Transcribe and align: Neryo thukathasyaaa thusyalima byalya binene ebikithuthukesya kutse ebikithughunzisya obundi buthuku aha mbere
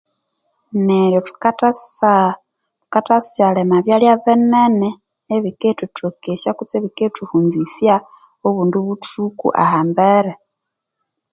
Neryo 0.85 1.19
thukathasyaaa 1.27 3.01
thusyalima 3.23 3.77
byalya 3.85 4.13
binene 4.23 4.89
ebikithuthukesya 5.35 6.51
kutse 6.57 6.73
ebikithughunzisya 6.77 7.95
obundi 8.47 8.77
buthuku 8.85 9.47
aha 9.63 9.79
mbere 9.89 10.31